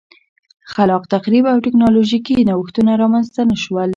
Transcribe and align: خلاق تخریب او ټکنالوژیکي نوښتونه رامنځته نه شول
خلاق 0.73 1.03
تخریب 1.13 1.45
او 1.53 1.57
ټکنالوژیکي 1.65 2.35
نوښتونه 2.49 2.91
رامنځته 3.01 3.41
نه 3.49 3.57
شول 3.63 3.89